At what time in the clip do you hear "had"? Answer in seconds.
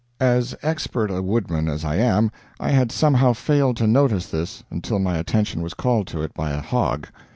2.71-2.91